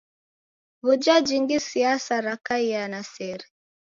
[0.83, 3.45] W'uja jingi siasa rakaiaa na sere?